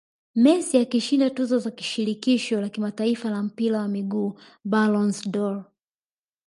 Messi 0.43 0.77
akishinda 0.77 1.29
tuzo 1.29 1.59
za 1.59 1.71
shirikisho 1.77 2.61
la 2.61 2.69
kimataifa 2.69 3.29
la 3.29 3.43
mpira 3.43 3.77
wa 3.77 3.87
miguu 3.87 4.39
Ballons 4.63 5.29
dOr 5.29 5.63